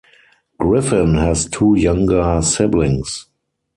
Griffin 0.59 1.13
has 1.13 1.45
two 1.47 1.75
younger 1.75 2.41
siblings. 2.41 3.27